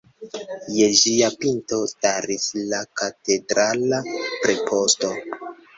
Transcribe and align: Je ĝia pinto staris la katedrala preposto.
Je 0.77 0.87
ĝia 0.99 1.29
pinto 1.43 1.79
staris 1.93 2.49
la 2.73 2.83
katedrala 3.03 4.05
preposto. 4.25 5.17